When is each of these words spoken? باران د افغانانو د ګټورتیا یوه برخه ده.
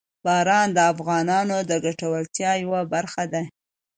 باران 0.25 0.67
د 0.77 0.79
افغانانو 0.93 1.57
د 1.69 1.71
ګټورتیا 1.85 2.51
یوه 2.63 2.81
برخه 2.93 3.23
ده. 3.33 3.43